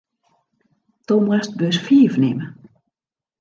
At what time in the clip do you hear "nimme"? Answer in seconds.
2.21-2.45